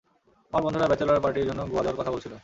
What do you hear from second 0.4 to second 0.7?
আমার